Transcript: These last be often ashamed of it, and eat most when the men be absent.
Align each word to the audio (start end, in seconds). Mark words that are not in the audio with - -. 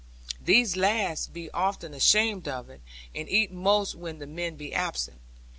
These 0.43 0.75
last 0.77 1.31
be 1.31 1.51
often 1.51 1.93
ashamed 1.93 2.47
of 2.47 2.71
it, 2.71 2.81
and 3.13 3.29
eat 3.29 3.51
most 3.51 3.93
when 3.93 4.17
the 4.17 4.25
men 4.25 4.55
be 4.55 4.73
absent. 4.73 5.21